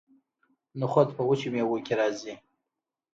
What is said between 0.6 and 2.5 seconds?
نخود په وچو میوو کې راځي.